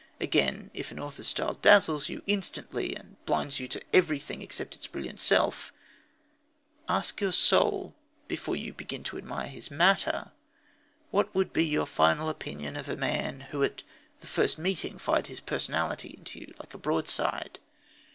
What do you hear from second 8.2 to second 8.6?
before